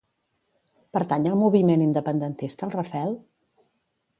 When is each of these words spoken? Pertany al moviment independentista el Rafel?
Pertany 0.97 1.27
al 1.31 1.37
moviment 1.41 1.83
independentista 1.89 2.67
el 2.69 2.75
Rafel? 2.79 3.15